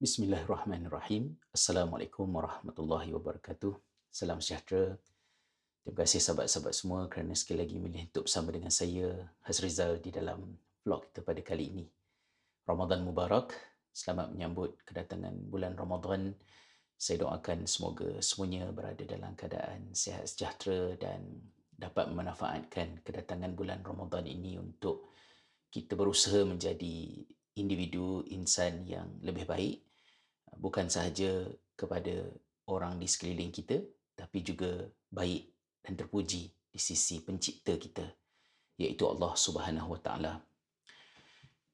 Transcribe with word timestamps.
Bismillahirrahmanirrahim. 0.00 1.36
Assalamualaikum 1.52 2.24
warahmatullahi 2.24 3.12
wabarakatuh. 3.12 3.76
Salam 4.08 4.40
sejahtera. 4.40 4.96
Terima 5.84 5.92
kasih 5.92 6.24
sahabat-sahabat 6.24 6.72
semua 6.72 7.04
kerana 7.12 7.36
sekali 7.36 7.68
lagi 7.68 7.76
milih 7.76 8.08
untuk 8.08 8.24
bersama 8.24 8.48
dengan 8.48 8.72
saya, 8.72 9.12
Hazrizal, 9.44 10.00
di 10.00 10.08
dalam 10.08 10.56
vlog 10.80 11.04
kita 11.04 11.20
pada 11.20 11.44
kali 11.44 11.64
ini. 11.68 11.84
Ramadan 12.64 13.04
Mubarak. 13.04 13.52
Selamat 13.92 14.32
menyambut 14.32 14.80
kedatangan 14.88 15.36
bulan 15.52 15.76
Ramadan. 15.76 16.32
Saya 16.96 17.20
doakan 17.20 17.68
semoga 17.68 18.24
semuanya 18.24 18.72
berada 18.72 19.04
dalam 19.04 19.36
keadaan 19.36 19.92
sihat 19.92 20.24
sejahtera 20.24 20.96
dan 20.96 21.44
dapat 21.76 22.08
memanfaatkan 22.08 23.04
kedatangan 23.04 23.52
bulan 23.52 23.84
Ramadan 23.84 24.24
ini 24.24 24.56
untuk 24.56 25.12
kita 25.68 25.92
berusaha 25.92 26.40
menjadi 26.48 27.20
individu 27.60 28.24
insan 28.32 28.88
yang 28.88 29.20
lebih 29.20 29.44
baik 29.44 29.89
bukan 30.56 30.90
sahaja 30.90 31.46
kepada 31.76 32.26
orang 32.70 32.98
di 32.98 33.06
sekeliling 33.06 33.50
kita 33.50 33.80
tapi 34.14 34.44
juga 34.44 34.84
baik 35.10 35.48
dan 35.80 35.96
terpuji 35.96 36.52
di 36.70 36.78
sisi 36.78 37.24
pencipta 37.24 37.74
kita 37.74 38.06
iaitu 38.78 39.04
Allah 39.08 39.32
Subhanahu 39.34 39.96
Wa 39.96 40.00
Taala. 40.00 40.32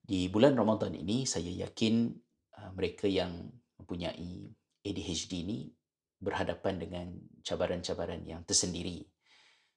Di 0.07 0.31
bulan 0.31 0.55
Ramadan 0.55 0.95
ini 0.95 1.27
saya 1.27 1.51
yakin 1.51 2.15
uh, 2.59 2.71
mereka 2.75 3.11
yang 3.11 3.51
mempunyai 3.83 4.51
ADHD 4.87 5.43
ini 5.43 5.59
berhadapan 6.23 6.79
dengan 6.79 7.07
cabaran-cabaran 7.43 8.23
yang 8.23 8.47
tersendiri. 8.47 9.03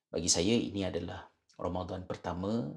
Bagi 0.10 0.30
saya 0.30 0.54
ini 0.54 0.86
adalah 0.86 1.26
Ramadan 1.58 2.06
pertama 2.06 2.70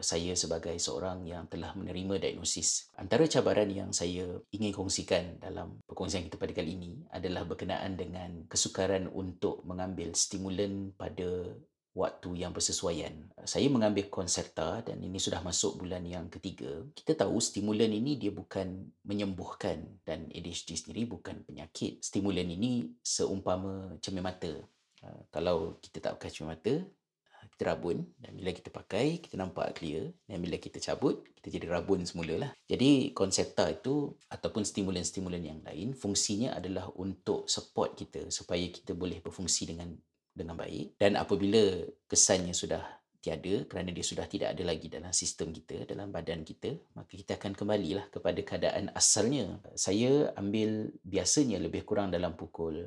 saya 0.00 0.34
sebagai 0.36 0.76
seorang 0.76 1.24
yang 1.24 1.46
telah 1.48 1.72
menerima 1.72 2.20
diagnosis. 2.20 2.90
Antara 2.98 3.24
cabaran 3.30 3.70
yang 3.70 3.90
saya 3.94 4.38
ingin 4.52 4.74
kongsikan 4.74 5.40
dalam 5.40 5.80
perkongsian 5.86 6.26
kita 6.26 6.36
pada 6.36 6.52
kali 6.52 6.76
ini 6.76 6.92
adalah 7.14 7.46
berkenaan 7.46 7.96
dengan 7.96 8.44
kesukaran 8.50 9.08
untuk 9.08 9.62
mengambil 9.64 10.12
stimulan 10.12 10.92
pada 10.98 11.56
waktu 11.96 12.44
yang 12.44 12.52
bersesuaian. 12.52 13.32
Saya 13.48 13.72
mengambil 13.72 14.12
konserta 14.12 14.84
dan 14.84 15.00
ini 15.00 15.16
sudah 15.16 15.40
masuk 15.40 15.80
bulan 15.80 16.04
yang 16.04 16.28
ketiga. 16.28 16.84
Kita 16.92 17.16
tahu 17.16 17.40
stimulan 17.40 17.88
ini 17.88 18.20
dia 18.20 18.28
bukan 18.28 18.92
menyembuhkan 19.08 19.80
dan 20.04 20.28
ADHD 20.28 20.76
sendiri 20.76 21.08
bukan 21.08 21.40
penyakit. 21.48 22.04
Stimulan 22.04 22.52
ini 22.52 22.92
seumpama 23.00 23.96
cermin 24.04 24.20
mata. 24.20 24.52
Uh, 25.00 25.20
kalau 25.32 25.80
kita 25.80 26.04
tak 26.04 26.20
pakai 26.20 26.28
cermin 26.28 26.52
mata, 26.52 26.74
kita 27.52 27.74
rabun 27.74 28.02
dan 28.18 28.32
bila 28.34 28.50
kita 28.50 28.70
pakai 28.72 29.22
kita 29.22 29.38
nampak 29.38 29.78
clear. 29.78 30.10
Dan 30.26 30.42
bila 30.42 30.56
kita 30.58 30.82
cabut 30.82 31.22
kita 31.38 31.48
jadi 31.62 31.66
rabun 31.70 32.02
semula 32.02 32.34
lah 32.36 32.50
jadi 32.66 33.14
konsepta 33.14 33.70
itu 33.70 34.10
ataupun 34.32 34.66
stimulan-stimulan 34.66 35.42
yang 35.42 35.60
lain 35.62 35.94
fungsinya 35.94 36.58
adalah 36.58 36.90
untuk 36.98 37.46
support 37.46 37.94
kita 37.94 38.28
supaya 38.34 38.66
kita 38.66 38.92
boleh 38.98 39.22
berfungsi 39.22 39.70
dengan 39.70 39.94
dengan 40.36 40.58
baik. 40.58 41.00
Dan 41.00 41.16
apabila 41.16 41.80
kesannya 42.04 42.52
sudah 42.52 42.84
tiada 43.24 43.66
kerana 43.66 43.90
dia 43.90 44.06
sudah 44.06 44.28
tidak 44.30 44.54
ada 44.54 44.62
lagi 44.62 44.86
dalam 44.86 45.10
sistem 45.10 45.50
kita 45.50 45.82
dalam 45.82 46.14
badan 46.14 46.46
kita 46.46 46.78
maka 46.94 47.10
kita 47.10 47.34
akan 47.34 47.58
kembalilah 47.58 48.06
kepada 48.12 48.38
keadaan 48.44 48.92
asalnya. 48.94 49.58
Saya 49.74 50.30
ambil 50.38 50.94
biasanya 51.02 51.58
lebih 51.58 51.82
kurang 51.82 52.14
dalam 52.14 52.38
pukul 52.38 52.86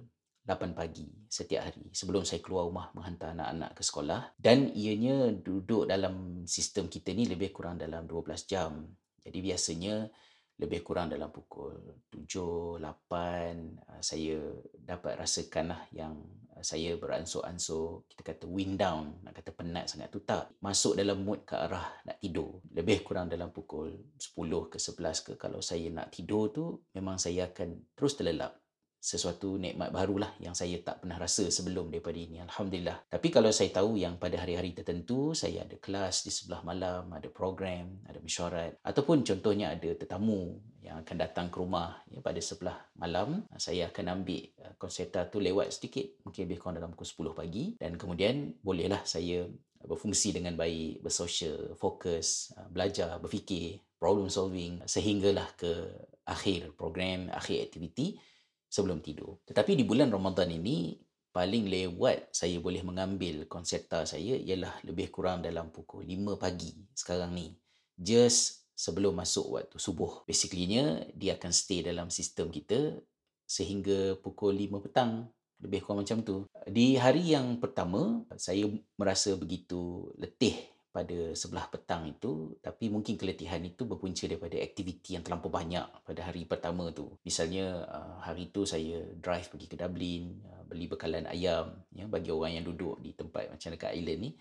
8 0.49 0.73
pagi 0.73 1.05
setiap 1.29 1.69
hari 1.69 1.93
sebelum 1.93 2.25
saya 2.25 2.41
keluar 2.41 2.65
rumah 2.65 2.89
menghantar 2.97 3.37
anak-anak 3.37 3.77
ke 3.77 3.85
sekolah. 3.85 4.33
Dan 4.33 4.73
ianya 4.73 5.29
duduk 5.29 5.85
dalam 5.85 6.41
sistem 6.49 6.89
kita 6.89 7.13
ni 7.13 7.29
lebih 7.29 7.53
kurang 7.53 7.77
dalam 7.77 8.09
12 8.09 8.49
jam. 8.49 8.81
Jadi 9.21 9.45
biasanya 9.45 10.09
lebih 10.57 10.81
kurang 10.81 11.13
dalam 11.13 11.29
pukul 11.29 12.01
7, 12.09 12.81
8 12.81 12.81
ah, 12.81 14.01
saya 14.01 14.41
dapat 14.73 15.21
rasakan 15.21 15.69
lah 15.69 15.85
yang 15.93 16.17
ah, 16.57 16.65
saya 16.65 16.97
beransur-ansur. 16.97 18.09
Kita 18.09 18.33
kata 18.33 18.49
wind 18.49 18.81
down 18.81 19.21
nak 19.21 19.37
kata 19.37 19.53
penat 19.53 19.85
sangat 19.85 20.09
tu 20.09 20.25
tak. 20.25 20.49
Masuk 20.65 20.97
dalam 20.97 21.21
mood 21.21 21.45
ke 21.45 21.61
arah 21.61 21.93
nak 22.09 22.17
tidur. 22.17 22.57
Lebih 22.73 23.05
kurang 23.05 23.29
dalam 23.29 23.53
pukul 23.53 24.17
10 24.17 24.73
ke 24.73 24.81
11 24.81 25.29
ke 25.29 25.31
kalau 25.37 25.61
saya 25.61 25.93
nak 25.93 26.09
tidur 26.09 26.49
tu 26.49 26.89
memang 26.97 27.21
saya 27.21 27.53
akan 27.53 27.93
terus 27.93 28.17
terlelap 28.17 28.57
sesuatu 28.99 29.55
nikmat 29.55 29.95
barulah 29.95 30.35
yang 30.43 30.51
saya 30.51 30.75
tak 30.83 31.01
pernah 31.01 31.15
rasa 31.15 31.47
sebelum 31.47 31.87
daripada 31.87 32.19
ini 32.19 32.43
alhamdulillah. 32.43 33.07
Tapi 33.07 33.27
kalau 33.31 33.49
saya 33.49 33.71
tahu 33.71 33.95
yang 33.95 34.19
pada 34.19 34.35
hari-hari 34.43 34.75
tertentu 34.75 35.31
saya 35.31 35.63
ada 35.63 35.79
kelas 35.79 36.27
di 36.27 36.31
sebelah 36.35 36.61
malam 36.67 37.07
ada 37.15 37.31
program 37.31 38.03
ada 38.03 38.19
mesyuarat 38.19 38.75
ataupun 38.83 39.23
contohnya 39.23 39.71
ada 39.71 39.89
tetamu 39.95 40.59
yang 40.83 40.99
akan 41.03 41.15
datang 41.15 41.47
ke 41.47 41.57
rumah 41.59 42.03
ya, 42.11 42.19
pada 42.19 42.39
sebelah 42.43 42.77
malam 42.99 43.43
saya 43.55 43.87
akan 43.87 44.19
ambil 44.19 44.43
uh, 44.63 44.73
konserta 44.75 45.27
tu 45.27 45.39
lewat 45.39 45.71
sedikit 45.71 46.19
mungkin 46.27 46.47
lebih 46.47 46.57
kurang 46.59 46.75
dalam 46.79 46.91
pukul 46.91 47.31
10 47.33 47.39
pagi. 47.39 47.65
Dan 47.79 47.95
kemudian 47.95 48.59
bolehlah 48.59 49.03
saya 49.07 49.47
berfungsi 49.79 50.35
dengan 50.35 50.59
baik 50.59 51.03
bersosial 51.03 51.75
fokus 51.79 52.51
uh, 52.59 52.67
belajar 52.67 53.15
berfikir 53.19 53.79
problem 53.99 54.31
solving 54.31 54.79
sehinggalah 54.87 55.47
ke 55.59 55.71
akhir 56.23 56.75
program 56.79 57.27
akhir 57.31 57.67
aktiviti 57.67 58.15
sebelum 58.69 59.01
tidur. 59.01 59.41
Tetapi 59.49 59.73
di 59.73 59.83
bulan 59.83 60.13
Ramadan 60.13 60.53
ini, 60.53 60.93
paling 61.33 61.65
lewat 61.65 62.29
saya 62.29 62.61
boleh 62.61 62.85
mengambil 62.85 63.49
konserta 63.49 64.05
saya 64.05 64.37
ialah 64.37 64.81
lebih 64.85 65.09
kurang 65.09 65.41
dalam 65.41 65.73
pukul 65.73 66.05
5 66.05 66.37
pagi 66.37 66.73
sekarang 66.93 67.33
ni. 67.33 67.57
Just 67.97 68.69
sebelum 68.77 69.17
masuk 69.17 69.59
waktu 69.59 69.75
subuh. 69.75 70.23
Basically-nya, 70.23 71.09
dia 71.17 71.35
akan 71.35 71.51
stay 71.51 71.83
dalam 71.83 72.07
sistem 72.13 72.47
kita 72.53 72.95
sehingga 73.49 74.15
pukul 74.21 74.55
5 74.55 74.85
petang. 74.85 75.27
Lebih 75.59 75.83
kurang 75.83 76.07
macam 76.07 76.23
tu. 76.23 76.47
Di 76.63 76.95
hari 76.95 77.35
yang 77.35 77.59
pertama, 77.59 78.23
saya 78.39 78.63
merasa 78.95 79.35
begitu 79.35 80.07
letih 80.15 80.55
pada 80.99 81.31
sebelah 81.31 81.71
petang 81.71 82.03
itu 82.11 82.59
tapi 82.59 82.91
mungkin 82.91 83.15
keletihan 83.15 83.63
itu 83.63 83.87
berpunca 83.87 84.27
daripada 84.27 84.59
aktiviti 84.59 85.15
yang 85.15 85.23
terlampau 85.23 85.47
banyak 85.47 85.87
pada 86.03 86.21
hari 86.27 86.43
pertama 86.43 86.91
tu. 86.91 87.15
Misalnya 87.23 87.87
uh, 87.87 88.19
hari 88.19 88.51
itu 88.51 88.67
saya 88.67 88.99
drive 89.15 89.47
pergi 89.47 89.71
ke 89.71 89.79
Dublin 89.79 90.43
uh, 90.43 90.67
beli 90.67 90.91
bekalan 90.91 91.23
ayam 91.31 91.71
ya 91.95 92.03
bagi 92.11 92.35
orang 92.35 92.59
yang 92.59 92.65
duduk 92.67 92.99
di 92.99 93.15
tempat 93.15 93.47
macam 93.47 93.69
dekat 93.71 93.95
island 93.95 94.19
ni. 94.27 94.31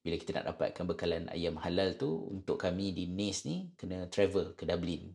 Bila 0.00 0.16
kita 0.16 0.30
nak 0.40 0.56
dapatkan 0.56 0.84
bekalan 0.88 1.24
ayam 1.28 1.60
halal 1.60 2.00
tu 2.00 2.08
untuk 2.32 2.56
kami 2.56 2.96
di 2.96 3.10
NACE 3.12 3.40
ni 3.44 3.56
kena 3.76 4.08
travel 4.08 4.56
ke 4.56 4.64
Dublin 4.64 5.12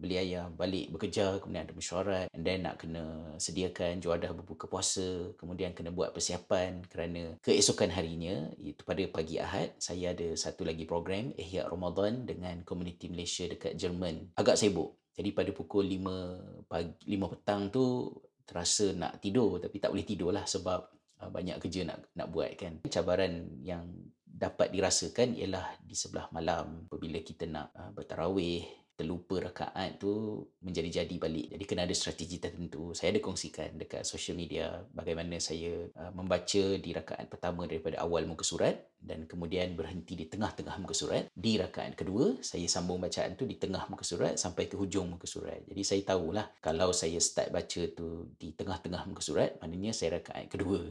beli 0.00 0.16
ayam, 0.16 0.56
balik 0.56 0.88
bekerja, 0.96 1.36
kemudian 1.44 1.68
ada 1.68 1.76
mesyuarat 1.76 2.26
and 2.32 2.42
then 2.42 2.64
nak 2.64 2.80
kena 2.80 3.36
sediakan 3.36 4.00
juadah 4.00 4.32
berbuka 4.32 4.64
puasa, 4.64 5.36
kemudian 5.36 5.76
kena 5.76 5.92
buat 5.92 6.16
persiapan 6.16 6.80
kerana 6.88 7.36
keesokan 7.44 7.92
harinya, 7.92 8.48
iaitu 8.56 8.80
pada 8.82 9.04
pagi 9.12 9.36
Ahad, 9.36 9.76
saya 9.76 10.16
ada 10.16 10.32
satu 10.32 10.64
lagi 10.64 10.88
program 10.88 11.36
Ihya 11.36 11.68
Ramadan 11.68 12.24
dengan 12.24 12.64
komuniti 12.64 13.12
Malaysia 13.12 13.44
dekat 13.44 13.76
Jerman. 13.76 14.32
Agak 14.40 14.56
sibuk. 14.56 14.96
Jadi 15.12 15.36
pada 15.36 15.52
pukul 15.52 15.84
5 15.84 16.64
pagi 16.64 16.96
5 17.12 17.32
petang 17.36 17.68
tu 17.68 18.08
terasa 18.48 18.96
nak 18.96 19.20
tidur 19.20 19.60
tapi 19.60 19.76
tak 19.76 19.92
boleh 19.92 20.06
tidur 20.08 20.32
lah 20.32 20.48
sebab 20.48 20.80
uh, 21.20 21.30
banyak 21.30 21.60
kerja 21.60 21.84
nak 21.84 22.08
nak 22.16 22.32
buat 22.32 22.56
kan. 22.56 22.80
Cabaran 22.88 23.60
yang 23.60 23.84
dapat 24.24 24.72
dirasakan 24.72 25.36
ialah 25.36 25.76
di 25.84 25.92
sebelah 25.92 26.32
malam 26.32 26.88
apabila 26.88 27.20
kita 27.20 27.44
nak 27.44 27.68
uh, 27.76 27.92
bertarawih 27.92 28.79
terlupa 29.00 29.40
rakaat 29.40 29.96
tu 29.96 30.44
menjadi-jadi 30.60 31.16
balik. 31.16 31.56
Jadi 31.56 31.64
kena 31.64 31.88
ada 31.88 31.96
strategi 31.96 32.36
tertentu. 32.36 32.92
Saya 32.92 33.16
ada 33.16 33.24
kongsikan 33.24 33.80
dekat 33.80 34.04
social 34.04 34.36
media 34.36 34.84
bagaimana 34.92 35.40
saya 35.40 35.88
uh, 35.96 36.12
membaca 36.12 36.64
di 36.76 36.90
rakaat 36.92 37.32
pertama 37.32 37.64
daripada 37.64 37.96
awal 38.04 38.28
muka 38.28 38.44
surat 38.44 38.76
dan 39.00 39.24
kemudian 39.24 39.72
berhenti 39.74 40.14
di 40.14 40.28
tengah-tengah 40.28 40.76
muka 40.78 40.92
surat. 40.92 41.26
Di 41.32 41.56
rakaat 41.56 41.96
kedua, 41.96 42.38
saya 42.44 42.68
sambung 42.68 43.00
bacaan 43.00 43.34
tu 43.34 43.48
di 43.48 43.56
tengah 43.56 43.88
muka 43.88 44.04
surat 44.04 44.36
sampai 44.36 44.68
ke 44.68 44.76
hujung 44.76 45.16
muka 45.16 45.24
surat. 45.24 45.64
Jadi 45.64 45.82
saya 45.82 46.02
tahulah 46.04 46.46
kalau 46.60 46.92
saya 46.92 47.16
start 47.18 47.50
baca 47.50 47.82
tu 47.96 48.30
di 48.36 48.52
tengah-tengah 48.52 49.08
muka 49.08 49.24
surat, 49.24 49.56
maknanya 49.58 49.96
saya 49.96 50.20
rakaat 50.20 50.52
kedua. 50.52 50.84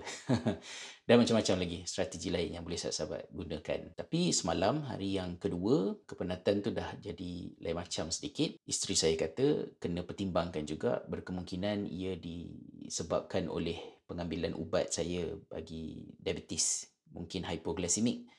dan 1.07 1.15
macam-macam 1.17 1.55
lagi 1.61 1.79
strategi 1.85 2.29
lain 2.33 2.57
yang 2.57 2.63
boleh 2.65 2.77
sahabat-sahabat 2.77 3.23
gunakan. 3.33 3.79
Tapi 3.97 4.33
semalam, 4.33 4.85
hari 4.89 5.17
yang 5.17 5.37
kedua, 5.37 5.97
kepenatan 6.09 6.65
tu 6.65 6.69
dah 6.73 6.89
jadi 6.97 7.31
lain 7.61 7.77
macam 7.77 8.09
sedikit. 8.09 8.57
Isteri 8.65 8.95
saya 8.97 9.15
kata 9.15 9.77
kena 9.77 10.01
pertimbangkan 10.01 10.65
juga 10.65 11.01
berkemungkinan 11.05 11.85
ia 11.89 12.17
disebabkan 12.17 13.49
oleh 13.49 13.77
pengambilan 14.09 14.57
ubat 14.57 14.89
saya 14.89 15.37
bagi 15.53 16.09
diabetes 16.17 16.89
mungkin 17.13 17.45
hypoglycemic. 17.45 18.29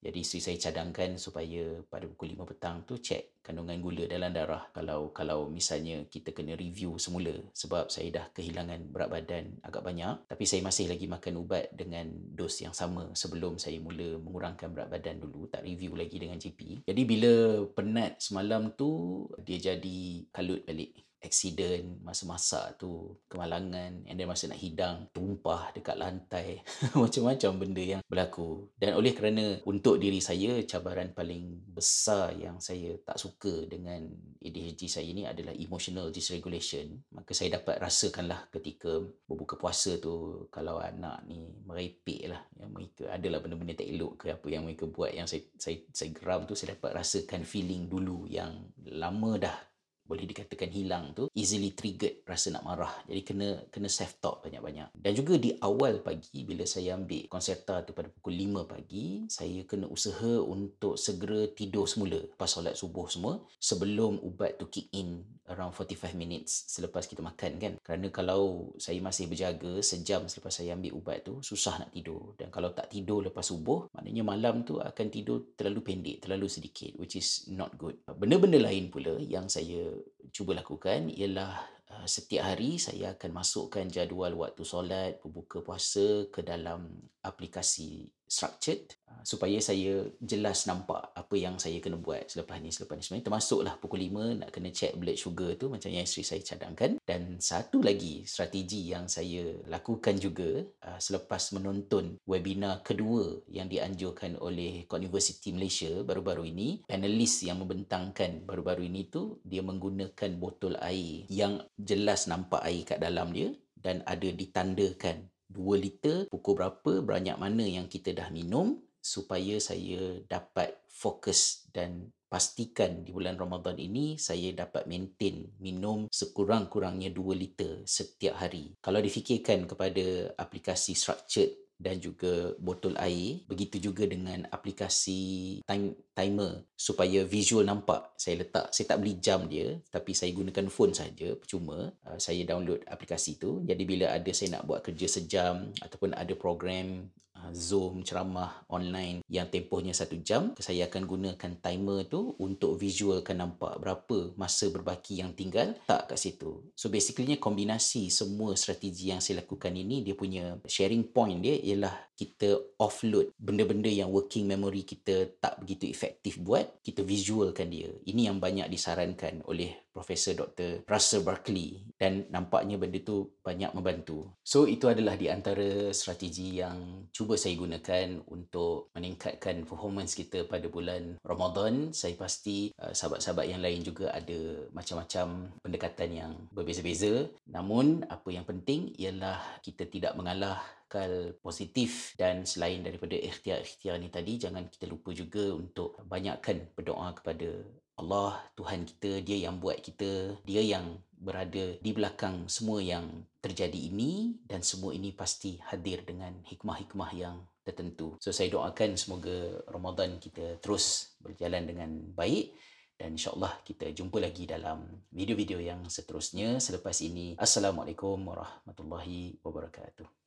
Jadi 0.00 0.24
isteri 0.24 0.40
saya 0.40 0.56
cadangkan 0.56 1.20
supaya 1.20 1.84
pada 1.84 2.08
pukul 2.08 2.32
5 2.32 2.48
petang 2.48 2.88
tu 2.88 2.96
cek 2.96 3.44
kandungan 3.44 3.84
gula 3.84 4.08
dalam 4.08 4.32
darah. 4.32 4.64
Kalau 4.72 5.12
kalau 5.12 5.52
misalnya 5.52 6.08
kita 6.08 6.32
kena 6.32 6.56
review 6.56 6.96
semula 6.96 7.36
sebab 7.52 7.92
saya 7.92 8.08
dah 8.08 8.26
kehilangan 8.32 8.80
berat 8.88 9.12
badan 9.12 9.60
agak 9.60 9.84
banyak 9.84 10.24
tapi 10.24 10.48
saya 10.48 10.64
masih 10.64 10.88
lagi 10.88 11.04
makan 11.04 11.44
ubat 11.44 11.68
dengan 11.76 12.08
dos 12.32 12.64
yang 12.64 12.72
sama 12.72 13.12
sebelum 13.12 13.60
saya 13.60 13.76
mula 13.76 14.16
mengurangkan 14.24 14.72
berat 14.72 14.88
badan 14.88 15.20
dulu 15.20 15.52
tak 15.52 15.68
review 15.68 15.92
lagi 15.92 16.16
dengan 16.16 16.40
GP. 16.40 16.88
Jadi 16.88 17.02
bila 17.04 17.32
penat 17.68 18.24
semalam 18.24 18.72
tu 18.72 19.28
dia 19.44 19.60
jadi 19.60 20.24
kalut 20.32 20.64
balik. 20.64 21.09
Accident 21.20 22.00
masa 22.00 22.24
masak 22.24 22.80
tu 22.80 23.20
kemalangan 23.28 24.08
and 24.08 24.16
then 24.16 24.26
masa 24.26 24.48
nak 24.48 24.60
hidang 24.60 25.06
tumpah 25.12 25.68
dekat 25.76 25.96
lantai. 26.00 26.64
Macam-macam 26.96 27.50
benda 27.60 27.82
yang 27.84 28.02
berlaku. 28.08 28.72
Dan 28.80 28.96
oleh 28.96 29.12
kerana 29.12 29.60
untuk 29.68 30.00
diri 30.00 30.18
saya 30.18 30.64
cabaran 30.64 31.12
paling 31.12 31.60
besar 31.70 32.32
yang 32.36 32.56
saya 32.58 32.96
tak 33.04 33.20
suka 33.20 33.68
dengan 33.68 34.08
ADHD 34.40 34.88
saya 34.88 35.08
ni 35.12 35.28
adalah 35.28 35.52
emotional 35.52 36.08
dysregulation. 36.08 37.04
Maka 37.12 37.36
saya 37.36 37.60
dapat 37.60 37.76
rasakanlah 37.78 38.48
ketika 38.48 39.04
berbuka 39.28 39.60
puasa 39.60 40.00
tu 40.00 40.48
kalau 40.48 40.80
anak 40.80 41.20
ni 41.28 41.52
merepek 41.68 42.32
lah. 42.32 42.42
Yang 42.56 42.70
mereka 42.72 43.04
adalah 43.12 43.38
benda-benda 43.44 43.76
tak 43.76 43.88
elok 43.92 44.12
ke 44.16 44.26
apa 44.32 44.48
yang 44.48 44.64
mereka 44.64 44.88
buat 44.88 45.12
yang 45.12 45.28
saya 45.28 45.44
saya 45.60 45.84
saya 45.92 46.10
geram 46.16 46.48
tu 46.48 46.56
saya 46.56 46.72
dapat 46.74 46.96
rasakan 46.96 47.44
feeling 47.44 47.86
dulu 47.92 48.24
yang 48.24 48.72
lama 48.88 49.36
dah 49.36 49.69
boleh 50.10 50.26
dikatakan 50.26 50.66
hilang 50.74 51.14
tu 51.14 51.30
easily 51.38 51.70
triggered 51.70 52.26
rasa 52.26 52.50
nak 52.50 52.66
marah. 52.66 52.90
Jadi 53.06 53.22
kena 53.22 53.48
kena 53.70 53.86
self 53.86 54.18
talk 54.18 54.42
banyak-banyak. 54.42 54.90
Dan 54.90 55.12
juga 55.14 55.38
di 55.38 55.54
awal 55.62 56.02
pagi 56.02 56.42
bila 56.42 56.66
saya 56.66 56.98
ambil 56.98 57.30
konserta 57.30 57.86
tu 57.86 57.94
pada 57.94 58.10
pukul 58.10 58.34
5 58.34 58.66
pagi 58.66 59.30
saya 59.30 59.62
kena 59.62 59.86
usaha 59.86 60.42
untuk 60.42 60.98
segera 60.98 61.46
tidur 61.54 61.86
semula. 61.86 62.18
Lepas 62.18 62.58
solat 62.58 62.74
subuh 62.74 63.06
semua 63.06 63.38
sebelum 63.62 64.18
ubat 64.26 64.58
tu 64.58 64.66
kick 64.66 64.90
in 64.90 65.22
around 65.50 65.74
45 65.74 66.14
minutes 66.14 66.70
selepas 66.70 67.04
kita 67.04 67.20
makan 67.20 67.58
kan? 67.58 67.72
Kerana 67.82 68.08
kalau 68.14 68.72
saya 68.78 69.02
masih 69.02 69.26
berjaga 69.26 69.82
sejam 69.82 70.30
selepas 70.30 70.54
saya 70.54 70.78
ambil 70.78 70.96
ubat 70.96 71.26
tu 71.26 71.42
susah 71.42 71.82
nak 71.82 71.90
tidur. 71.90 72.38
Dan 72.38 72.48
kalau 72.54 72.70
tak 72.70 72.88
tidur 72.88 73.26
lepas 73.26 73.44
subuh 73.44 73.90
maknanya 73.92 74.22
malam 74.22 74.62
tu 74.62 74.78
akan 74.78 75.06
tidur 75.10 75.52
terlalu 75.58 75.80
pendek 75.82 76.16
terlalu 76.22 76.46
sedikit 76.46 76.94
which 76.96 77.18
is 77.18 77.50
not 77.50 77.74
good. 77.74 77.98
Benda-benda 78.06 78.62
lain 78.62 78.88
pula 78.88 79.18
yang 79.18 79.50
saya 79.50 79.90
cuba 80.30 80.54
lakukan 80.54 81.10
ialah 81.10 81.58
uh, 81.90 82.06
setiap 82.06 82.54
hari 82.54 82.78
saya 82.78 83.18
akan 83.18 83.30
masukkan 83.34 83.84
jadual 83.90 84.32
waktu 84.38 84.62
solat, 84.62 85.18
berbuka 85.20 85.60
puasa 85.66 86.30
ke 86.30 86.46
dalam 86.46 86.86
aplikasi 87.26 88.08
structured 88.30 88.94
uh, 89.10 89.26
supaya 89.26 89.58
saya 89.58 90.06
jelas 90.22 90.70
nampak 90.70 91.10
apa 91.18 91.34
yang 91.34 91.58
saya 91.58 91.82
kena 91.82 91.98
buat 91.98 92.30
selepas 92.30 92.62
ni 92.62 92.70
selepas 92.70 92.94
ni 92.94 93.02
sebenarnya 93.02 93.26
termasuklah 93.26 93.74
pukul 93.82 94.06
5 94.06 94.38
nak 94.46 94.50
kena 94.54 94.70
check 94.70 94.94
blood 94.94 95.18
sugar 95.18 95.58
tu 95.58 95.66
macam 95.66 95.90
yang 95.90 96.06
isteri 96.06 96.22
saya 96.22 96.40
cadangkan. 96.46 97.02
Dan 97.02 97.42
satu 97.42 97.82
lagi 97.82 98.22
strategi 98.22 98.94
yang 98.94 99.10
saya 99.10 99.58
lakukan 99.66 100.14
juga 100.22 100.62
uh, 100.86 100.98
selepas 101.02 101.50
menonton 101.58 102.22
webinar 102.22 102.86
kedua 102.86 103.42
yang 103.50 103.66
dianjurkan 103.66 104.38
oleh 104.38 104.86
University 104.86 105.50
Malaysia 105.50 105.90
baru-baru 106.06 106.46
ini 106.54 106.86
panelis 106.86 107.42
yang 107.42 107.58
membentangkan 107.58 108.46
baru-baru 108.46 108.86
ini 108.86 109.10
tu 109.10 109.42
dia 109.42 109.64
menggunakan 109.66 110.30
botol 110.38 110.78
air 110.78 111.26
yang 111.26 111.58
jelas 111.74 112.30
nampak 112.30 112.62
air 112.62 112.86
kat 112.86 113.02
dalam 113.02 113.34
dia 113.34 113.50
dan 113.80 114.04
ada 114.04 114.28
ditandakan 114.28 115.26
2 115.50 115.82
liter 115.82 116.16
pukul 116.30 116.54
berapa 116.56 117.02
banyak 117.02 117.36
mana 117.36 117.66
yang 117.66 117.90
kita 117.90 118.14
dah 118.14 118.30
minum 118.30 118.78
supaya 119.00 119.56
saya 119.58 120.20
dapat 120.28 120.76
fokus 120.86 121.66
dan 121.74 122.12
pastikan 122.30 123.02
di 123.02 123.10
bulan 123.10 123.34
Ramadan 123.34 123.74
ini 123.74 124.14
saya 124.14 124.54
dapat 124.54 124.86
maintain 124.86 125.50
minum 125.58 126.06
sekurang-kurangnya 126.06 127.10
2 127.10 127.34
liter 127.34 127.82
setiap 127.82 128.38
hari. 128.38 128.78
Kalau 128.78 129.02
difikirkan 129.02 129.66
kepada 129.66 130.30
aplikasi 130.38 130.94
structured 130.94 131.69
dan 131.80 131.96
juga 131.96 132.52
botol 132.60 132.92
air. 133.00 133.40
Begitu 133.48 133.80
juga 133.90 134.04
dengan 134.04 134.44
aplikasi 134.52 135.64
time 135.64 135.96
timer 136.12 136.68
supaya 136.76 137.24
visual 137.24 137.64
nampak. 137.64 138.12
Saya 138.20 138.44
letak 138.44 138.68
saya 138.76 138.92
tak 138.92 139.00
beli 139.00 139.16
jam 139.16 139.48
dia 139.48 139.80
tapi 139.88 140.12
saya 140.12 140.28
gunakan 140.36 140.68
phone 140.68 140.92
saja. 140.92 141.32
Percuma 141.40 141.88
uh, 142.04 142.18
saya 142.20 142.44
download 142.44 142.84
aplikasi 142.84 143.40
tu. 143.40 143.64
Jadi 143.64 143.82
bila 143.88 144.12
ada 144.12 144.30
saya 144.36 144.60
nak 144.60 144.68
buat 144.68 144.84
kerja 144.84 145.08
sejam 145.08 145.72
ataupun 145.80 146.12
ada 146.12 146.36
program 146.36 147.08
Zoom 147.50 148.04
ceramah 148.04 148.64
online 148.68 149.24
yang 149.26 149.48
tempohnya 149.48 149.96
satu 149.96 150.20
jam 150.20 150.52
saya 150.60 150.86
akan 150.86 151.02
gunakan 151.08 151.52
timer 151.58 152.06
tu 152.06 152.36
untuk 152.38 152.76
visualkan 152.76 153.40
nampak 153.40 153.80
berapa 153.80 154.36
masa 154.36 154.68
berbaki 154.68 155.18
yang 155.24 155.32
tinggal 155.32 155.72
tak 155.88 156.12
kat 156.12 156.18
situ. 156.20 156.70
So 156.76 156.92
basically 156.92 157.40
kombinasi 157.40 158.12
semua 158.12 158.54
strategi 158.54 159.10
yang 159.10 159.24
saya 159.24 159.42
lakukan 159.42 159.72
ini 159.72 160.04
dia 160.04 160.14
punya 160.14 160.60
sharing 160.68 161.10
point 161.10 161.40
dia 161.40 161.56
ialah 161.56 161.94
kita 162.20 162.76
offload 162.76 163.32
benda-benda 163.40 163.88
yang 163.88 164.12
working 164.12 164.44
memory 164.44 164.84
kita 164.84 165.32
tak 165.40 165.56
begitu 165.64 165.88
efektif 165.88 166.36
buat 166.36 166.68
kita 166.84 167.00
visualkan 167.00 167.72
dia. 167.72 167.88
Ini 168.04 168.28
yang 168.28 168.36
banyak 168.36 168.68
disarankan 168.68 169.40
oleh 169.48 169.89
Profesor 169.90 170.34
Dr. 170.38 170.86
Russell 170.86 171.26
Barkley 171.26 171.82
dan 171.98 172.26
nampaknya 172.30 172.80
benda 172.80 172.98
tu 173.02 173.30
banyak 173.44 173.74
membantu 173.74 174.30
so 174.42 174.64
itu 174.64 174.86
adalah 174.86 175.14
di 175.18 175.26
antara 175.28 175.90
strategi 175.90 176.62
yang 176.62 177.10
cuba 177.10 177.34
saya 177.34 177.58
gunakan 177.58 178.22
untuk 178.30 178.94
meningkatkan 178.96 179.66
performance 179.68 180.16
kita 180.16 180.46
pada 180.46 180.66
bulan 180.70 181.18
Ramadan 181.22 181.90
saya 181.90 182.14
pasti 182.16 182.72
uh, 182.80 182.94
sahabat-sahabat 182.94 183.46
yang 183.50 183.62
lain 183.62 183.84
juga 183.84 184.14
ada 184.14 184.66
macam-macam 184.72 185.52
pendekatan 185.60 186.10
yang 186.10 186.32
berbeza-beza 186.54 187.28
namun 187.50 188.06
apa 188.08 188.28
yang 188.30 188.46
penting 188.46 188.94
ialah 188.96 189.38
kita 189.60 189.86
tidak 189.86 190.16
mengalah 190.16 190.79
akal 190.90 191.38
positif 191.38 192.18
dan 192.18 192.42
selain 192.42 192.82
daripada 192.82 193.14
ikhtiar-ikhtiar 193.14 194.02
ni 194.02 194.10
tadi 194.10 194.42
jangan 194.42 194.66
kita 194.66 194.90
lupa 194.90 195.14
juga 195.14 195.54
untuk 195.54 196.02
banyakkan 196.02 196.66
berdoa 196.74 197.14
kepada 197.14 197.62
Allah 197.94 198.42
Tuhan 198.58 198.90
kita 198.90 199.22
dia 199.22 199.46
yang 199.46 199.62
buat 199.62 199.78
kita 199.78 200.42
dia 200.42 200.66
yang 200.66 200.98
berada 201.14 201.78
di 201.78 201.90
belakang 201.94 202.50
semua 202.50 202.82
yang 202.82 203.06
terjadi 203.38 203.78
ini 203.78 204.34
dan 204.50 204.66
semua 204.66 204.90
ini 204.90 205.14
pasti 205.14 205.62
hadir 205.70 206.02
dengan 206.02 206.34
hikmah-hikmah 206.42 207.10
yang 207.14 207.38
tertentu. 207.62 208.18
So 208.18 208.34
saya 208.34 208.50
doakan 208.50 208.98
semoga 208.98 209.62
Ramadan 209.70 210.18
kita 210.18 210.58
terus 210.58 211.14
berjalan 211.22 211.70
dengan 211.70 211.90
baik 212.18 212.50
dan 212.98 213.14
insyaAllah 213.14 213.62
kita 213.62 213.94
jumpa 213.94 214.18
lagi 214.18 214.48
dalam 214.48 215.06
video-video 215.14 215.62
yang 215.62 215.86
seterusnya 215.86 216.58
selepas 216.58 216.98
ini. 217.04 217.38
Assalamualaikum 217.38 218.18
warahmatullahi 218.26 219.38
wabarakatuh. 219.44 220.10